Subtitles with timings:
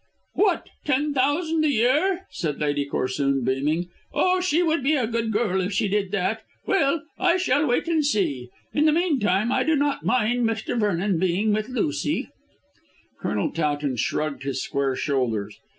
[0.33, 3.89] "What, ten thousand a year?" said Lady Corsoon beaming.
[4.11, 6.41] "Oh, she would be a good girl if she did that.
[6.65, 8.49] Well, I shall wait and see.
[8.73, 10.75] In the meantime I do not mind Mr.
[10.75, 12.29] Vernon being with Lucy."
[13.19, 15.59] Colonel Towton shrugged his square shoulders.